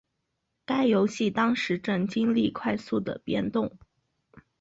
[0.65, 3.77] 该游戏当时正经历快速的变动。